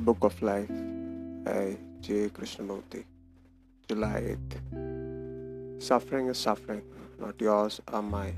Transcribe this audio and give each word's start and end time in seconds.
Book 0.00 0.22
of 0.22 0.40
Life 0.42 0.68
by 1.44 1.76
J. 2.00 2.28
Krishnamurti, 2.28 3.04
July 3.88 4.36
8th. 4.36 5.82
Suffering 5.82 6.28
is 6.28 6.38
suffering, 6.38 6.82
not 7.18 7.40
yours 7.40 7.80
or 7.92 8.02
mine. 8.02 8.36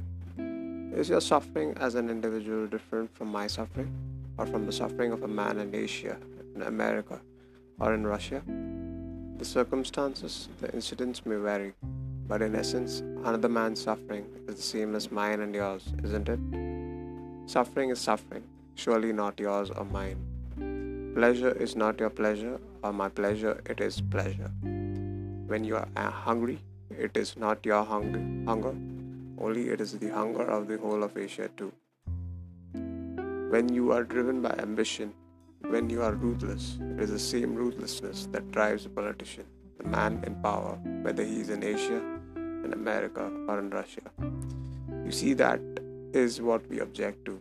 Is 0.95 1.09
your 1.09 1.21
suffering 1.21 1.75
as 1.79 1.95
an 1.97 2.09
individual 2.09 2.67
different 2.67 3.15
from 3.15 3.29
my 3.29 3.47
suffering, 3.47 3.91
or 4.39 4.47
from 4.47 4.65
the 4.65 4.73
suffering 4.73 5.13
of 5.13 5.23
a 5.23 5.29
man 5.29 5.59
in 5.59 5.75
Asia, 5.75 6.17
in 6.55 6.63
America, 6.63 7.21
or 7.79 7.95
in 7.95 8.07
Russia? 8.07 8.43
The 9.39 9.45
circumstances, 9.45 10.49
the 10.61 10.73
incidents 10.73 11.27
may 11.27 11.37
vary, 11.37 11.75
but 12.29 12.43
in 12.43 12.55
essence, 12.55 13.01
another 13.25 13.49
man's 13.49 13.81
suffering 13.83 14.27
is 14.47 14.57
the 14.57 14.63
same 14.63 14.95
as 14.95 15.11
mine 15.11 15.41
and 15.41 15.55
yours, 15.55 15.93
isn't 16.05 16.29
it? 16.29 16.41
Suffering 17.51 17.91
is 17.91 17.99
suffering, 17.99 18.45
surely 18.77 19.13
not 19.13 19.41
yours 19.41 19.71
or 19.71 19.85
mine. 19.85 20.30
Pleasure 21.15 21.51
is 21.51 21.75
not 21.75 21.99
your 21.99 22.09
pleasure 22.09 22.61
or 22.85 22.93
my 22.93 23.09
pleasure, 23.09 23.61
it 23.67 23.81
is 23.81 24.01
pleasure. 24.01 24.51
When 25.49 25.65
you 25.65 25.77
are 25.77 25.89
uh, 25.97 26.09
hungry, 26.09 26.61
it 26.89 27.17
is 27.17 27.37
not 27.37 27.67
your 27.67 27.85
hunger, 27.85 28.21
hunger, 28.49 28.75
only 29.39 29.71
it 29.71 29.81
is 29.81 29.99
the 29.99 30.11
hunger 30.11 30.45
of 30.45 30.69
the 30.69 30.79
whole 30.79 31.03
of 31.03 31.17
Asia 31.19 31.51
too. 31.57 31.73
When 33.51 33.69
you 33.75 33.91
are 33.91 34.05
driven 34.05 34.41
by 34.41 34.55
ambition, 34.59 35.13
when 35.69 35.91
you 35.91 36.01
are 36.03 36.13
ruthless, 36.13 36.79
it 36.81 37.01
is 37.01 37.11
the 37.11 37.19
same 37.19 37.57
ruthlessness 37.57 38.29
that 38.31 38.53
drives 38.53 38.87
a 38.87 38.89
politician, 38.89 39.45
the 39.79 39.89
man 39.89 40.23
in 40.25 40.37
power, 40.37 40.79
whether 41.03 41.25
he 41.25 41.41
is 41.41 41.51
in 41.51 41.65
Asia, 41.65 42.01
in 42.37 42.73
America, 42.73 43.29
or 43.49 43.59
in 43.59 43.71
Russia. 43.71 44.03
You 45.05 45.11
see, 45.11 45.35
that 45.35 45.61
is 46.13 46.41
what 46.41 46.69
we 46.69 46.79
object 46.79 47.25
to. 47.25 47.41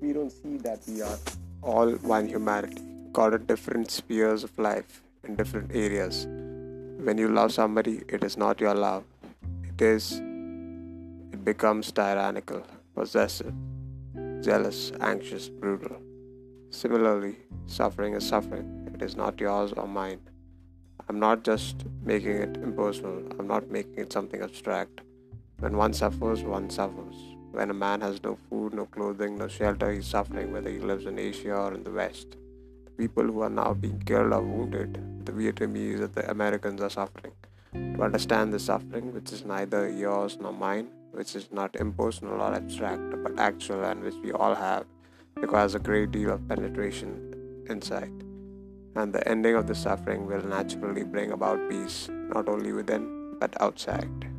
We 0.00 0.12
don't 0.12 0.30
see 0.30 0.56
that 0.58 0.80
we 0.86 1.02
are 1.02 1.18
all 1.62 1.90
one 2.14 2.28
humanity, 2.28 2.82
caught 3.12 3.34
in 3.34 3.46
different 3.46 3.90
spheres 3.90 4.44
of 4.44 4.58
life 4.58 5.02
in 5.24 5.36
different 5.36 5.74
areas. 5.74 6.26
When 6.26 7.18
you 7.18 7.28
love 7.28 7.52
somebody, 7.52 8.02
it 8.08 8.24
is 8.24 8.36
not 8.36 8.60
your 8.60 8.74
love. 8.74 9.04
It 9.64 9.82
is, 9.82 10.20
it 11.32 11.44
becomes 11.44 11.92
tyrannical, 11.92 12.62
possessive, 12.94 13.54
jealous, 14.40 14.92
anxious, 15.00 15.48
brutal. 15.48 15.96
Similarly, 16.70 17.36
suffering 17.66 18.14
is 18.14 18.26
suffering. 18.26 18.90
It 18.94 19.02
is 19.02 19.16
not 19.16 19.40
yours 19.40 19.72
or 19.72 19.86
mine. 19.86 20.20
I'm 21.08 21.20
not 21.20 21.44
just 21.44 21.84
making 22.02 22.36
it 22.36 22.56
impersonal, 22.56 23.22
I'm 23.38 23.46
not 23.46 23.70
making 23.70 23.98
it 23.98 24.12
something 24.12 24.42
abstract. 24.42 25.02
When 25.60 25.76
one 25.76 25.92
suffers, 25.92 26.42
one 26.42 26.68
suffers. 26.68 27.35
When 27.56 27.70
a 27.70 27.74
man 27.74 28.02
has 28.02 28.22
no 28.22 28.36
food, 28.50 28.74
no 28.74 28.84
clothing, 28.84 29.38
no 29.38 29.48
shelter, 29.48 29.90
he's 29.90 30.06
suffering 30.06 30.52
whether 30.52 30.68
he 30.68 30.78
lives 30.78 31.06
in 31.06 31.18
Asia 31.18 31.54
or 31.54 31.72
in 31.72 31.84
the 31.84 31.90
West. 31.90 32.36
The 32.84 32.90
people 32.90 33.24
who 33.24 33.40
are 33.40 33.48
now 33.48 33.72
being 33.72 33.98
killed 34.00 34.34
or 34.34 34.42
wounded, 34.42 35.24
the 35.24 35.32
Vietnamese 35.32 36.00
or 36.00 36.08
the 36.08 36.30
Americans 36.30 36.82
are 36.82 36.90
suffering. 36.90 37.32
To 37.72 38.02
understand 38.02 38.52
the 38.52 38.58
suffering, 38.58 39.14
which 39.14 39.32
is 39.32 39.46
neither 39.46 39.88
yours 39.88 40.36
nor 40.38 40.52
mine, 40.52 40.88
which 41.12 41.34
is 41.34 41.48
not 41.50 41.74
impersonal 41.76 42.42
or 42.42 42.52
abstract, 42.52 43.22
but 43.22 43.38
actual 43.38 43.84
and 43.84 44.04
which 44.04 44.16
we 44.22 44.32
all 44.32 44.54
have, 44.54 44.84
requires 45.36 45.74
a 45.74 45.78
great 45.78 46.10
deal 46.12 46.32
of 46.32 46.46
penetration 46.46 47.64
insight. 47.70 48.12
And 48.96 49.14
the 49.14 49.26
ending 49.26 49.54
of 49.54 49.66
the 49.66 49.74
suffering 49.74 50.26
will 50.26 50.42
naturally 50.42 51.04
bring 51.04 51.32
about 51.32 51.70
peace, 51.70 52.10
not 52.10 52.50
only 52.50 52.74
within, 52.74 53.38
but 53.40 53.58
outside. 53.62 54.35